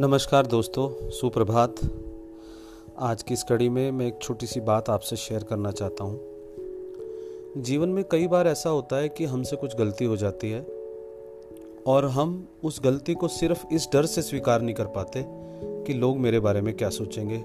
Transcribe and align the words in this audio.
नमस्कार 0.00 0.46
दोस्तों, 0.46 1.10
सुप्रभात। 1.10 1.74
आज 2.98 3.22
की 3.22 3.34
इस 3.34 3.42
कड़ी 3.42 3.68
में 3.68 3.90
मैं 3.90 4.06
एक 4.06 4.18
छोटी 4.22 4.46
सी 4.46 4.60
बात 4.60 4.90
आपसे 4.90 5.16
शेयर 5.16 5.42
करना 5.42 5.70
चाहता 5.70 6.04
हूँ। 6.04 6.20
जीवन 7.62 7.88
में 7.88 8.04
कई 8.10 8.26
बार 8.26 8.48
ऐसा 8.48 8.70
होता 8.70 8.96
है 8.96 9.08
कि 9.08 9.24
हमसे 9.24 9.56
कुछ 9.56 9.76
गलती 9.76 10.04
हो 10.04 10.16
जाती 10.16 10.50
है 10.50 10.66
और 11.86 12.04
हम 12.04 12.48
उस 12.64 12.80
गलती 12.84 13.14
को 13.14 13.28
सिर्फ़ 13.28 13.66
इस 13.72 13.88
डर 13.92 14.06
से 14.06 14.22
स्वीकार 14.22 14.62
नहीं 14.62 14.74
कर 14.74 14.84
पाते 14.84 15.24
कि 15.84 15.92
लोग 15.92 16.18
मेरे 16.18 16.40
बारे 16.40 16.60
में 16.60 16.76
क्या 16.76 16.90
सोचेंगे, 16.90 17.44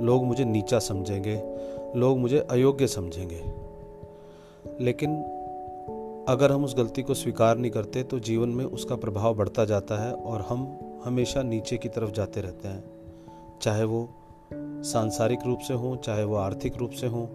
लोग 0.00 0.24
मुझे 0.24 0.44
नीचा 0.44 0.78
समझेंगे, 0.78 1.42
लोग 1.96 2.18
मुझे 2.18 2.38
अयोग्य 2.38 2.86
समझेंगे। 2.86 3.44
लेकिन 4.84 5.16
अगर 6.28 6.52
हम 6.52 6.64
उस 6.64 6.76
गलती 6.76 7.02
को 7.02 7.14
स्वीकार 7.14 7.58
नहीं 7.58 7.70
करते 7.70 8.02
तो 8.02 8.18
जीवन 8.18 8.48
में 8.48 8.64
उसका 8.64 8.96
प्रभाव 8.96 9.34
बढ़ता 9.34 9.64
जाता 9.64 10.04
है 10.04 10.12
और 10.12 10.40
हम 10.40 10.83
हमेशा 11.04 11.42
नीचे 11.42 11.76
की 11.76 11.88
तरफ़ 11.88 12.10
जाते 12.10 12.40
रहते 12.40 12.68
हैं। 12.68 12.84
चाहे 13.62 13.84
वो 13.84 14.08
सांसारिक 14.82 15.38
रूप 15.46 15.58
से 15.58 15.74
हो, 15.74 15.96
चाहे 15.96 16.24
वो 16.24 16.36
आर्थिक 16.36 16.76
रूप 16.76 16.90
से 16.90 17.06
हो, 17.06 17.28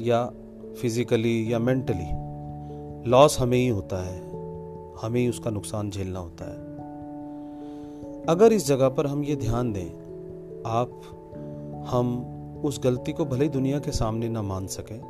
या 0.00 0.32
फिजिकली 0.80 1.52
या 1.52 1.58
मेंटली, 1.58 2.26
लॉस 3.10 3.40
हमें 3.40 3.58
ही 3.58 3.68
होता 3.68 4.06
है। 4.06 4.26
हमें 5.02 5.20
ही 5.20 5.28
उसका 5.28 5.50
नुकसान 5.50 5.90
झेलना 5.90 6.18
होता 6.18 6.44
है। 6.44 6.58
अगर 8.24 8.52
इस 8.52 8.66
जगह 8.66 8.88
पर 8.88 9.06
हम 9.06 9.24
ये 9.24 9.36
ध्यान 9.36 9.72
दें, 9.72 9.90
आप, 10.66 11.00
हम 11.86 12.32
उस 12.64 12.80
गलती 12.84 13.12
को 13.12 13.24
भले 13.24 13.44
ही 13.44 13.50
दुनिया 13.50 13.78
के 13.78 13.90
सामने 13.90 14.28
ना 14.28 14.42
मान 14.42 14.66
सकें, 14.66 15.00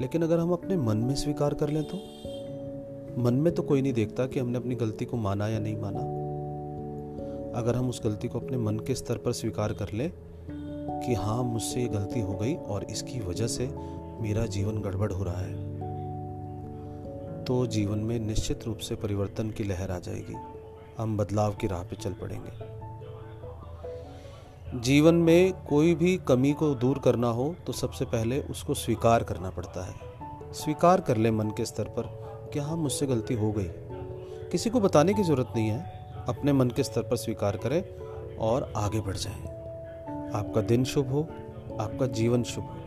लेकिन 0.00 0.22
अगर 0.22 0.38
हम 0.38 0.52
अपने 0.52 0.76
मन 0.76 0.96
में 0.96 1.14
स्वीकार 1.14 1.54
कर 1.54 1.68
लें 1.68 1.84
तो? 1.84 1.96
मन 3.22 3.34
में 3.34 3.54
तो 3.54 3.62
कोई 3.62 3.82
नहीं 3.82 3.92
देखता 3.92 4.26
कि 4.26 4.40
हमने 4.40 4.58
अपनी 4.58 4.74
गलती 4.74 5.04
को 5.04 5.16
माना 5.16 5.48
या 5.48 5.58
नहीं 5.58 5.76
माना। 5.76 6.21
अगर 7.54 7.76
हम 7.76 7.88
उस 7.88 8.00
गलती 8.04 8.28
को 8.28 8.40
अपने 8.40 8.56
मन 8.56 8.78
के 8.78 8.94
स्तर 8.94 9.16
पर 9.16 9.32
स्वीकार 9.32 9.72
कर 9.72 9.92
लें 9.92 10.12
कि 11.00 11.14
हाँ 11.14 11.42
मुझसे 11.44 11.80
ये 11.80 11.88
गलती 11.88 12.20
हो 12.20 12.34
गई 12.34 12.54
और 12.54 12.84
इसकी 12.84 13.20
वजह 13.20 13.46
से 13.46 13.66
मेरा 14.20 14.46
जीवन 14.46 14.80
गड़बड़ 14.82 15.12
हो 15.12 15.22
रहा 15.22 15.40
है 15.40 15.70
तो 17.44 17.66
जीवन 17.66 17.98
में 17.98 18.18
निश्चित 18.20 18.64
रूप 18.66 18.78
से 18.78 18.94
परिवर्तन 18.94 19.50
की 19.50 19.64
लहर 19.64 19.90
आ 19.90 19.98
जाएगी। 19.98 20.34
हम 20.98 21.16
बदलाव 21.16 21.54
की 21.54 21.66
राह 21.66 21.82
पे 21.82 21.96
चल 21.96 22.12
पड़ेंगे। 22.12 22.50
जीवन 24.80 25.14
में 25.14 25.52
कोई 25.52 25.94
भी 25.94 26.16
कमी 26.16 26.52
को 26.52 26.74
दूर 26.74 26.98
करना 26.98 27.28
हो 27.28 27.54
तो 27.66 27.72
सबसे 27.72 28.04
पहले 28.04 28.40
उसको 28.40 28.74
स्वीकार 28.74 29.22
करना 29.22 29.50
पड़ता 29.50 29.84
है। 29.84 29.94
स्वीकार 30.52 31.00
कर 31.00 31.16
ले 31.16 31.30
मन 31.30 31.50
के 31.50 31.64
स्तर 31.64 31.84
पर 31.84 32.02
कि 32.52 32.58
हाँ 32.58 32.76
मुझसे 32.76 33.06
गलती 33.06 33.34
हो 33.34 33.52
गई। 33.52 33.68
किसी 34.50 34.70
को 34.70 34.80
बताने 34.80 35.14
की 35.14 35.22
ज़रूरत 35.22 35.48
नहीं 35.56 35.68
है। 35.68 36.01
अपने 36.28 36.52
मन 36.52 36.70
के 36.70 36.82
स्तर 36.82 37.02
पर 37.02 37.16
स्वीकार 37.16 37.56
करें 37.56 37.84
और 38.36 38.72
आगे 38.76 39.00
बढ़ 39.00 39.16
जाएँ। 39.16 39.42
आपका 40.34 40.60
दिन 40.60 40.84
शुभ 40.84 41.08
हो, 41.08 41.28
आपका 41.80 42.06
जीवन 42.06 42.42
शुभ 42.42 42.64
हो 42.64 42.81